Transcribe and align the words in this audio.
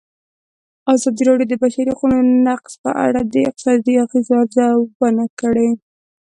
ازادي 0.93 1.23
راډیو 1.29 1.47
د 1.49 1.53
د 1.57 1.61
بشري 1.63 1.83
حقونو 1.93 2.17
نقض 2.47 2.73
په 2.83 2.91
اړه 3.05 3.19
د 3.23 3.35
اقتصادي 3.49 3.93
اغېزو 4.05 4.33
ارزونه 4.41 5.23
کړې. 5.39 5.69